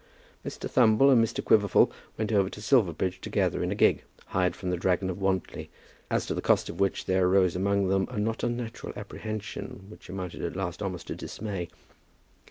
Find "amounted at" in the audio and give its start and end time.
10.09-10.55